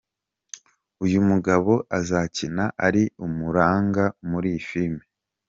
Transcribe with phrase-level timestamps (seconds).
[1.05, 5.03] Uyu mugabo azakina ari umuranga muri iyi filime.